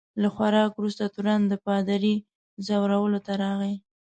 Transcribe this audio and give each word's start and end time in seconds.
له 0.21 0.27
خوراک 0.35 0.71
وروسته 0.75 1.03
تورن 1.13 1.41
د 1.47 1.53
پادري 1.65 2.15
ځورولو 2.65 3.19
ته 3.25 3.31
راغی. 3.41 3.75